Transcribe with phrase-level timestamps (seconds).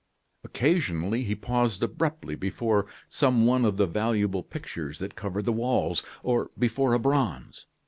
[0.43, 6.01] Occasionally, he paused abruptly before some one of the valuable pictures that covered the walls,
[6.23, 7.67] or before a bronze.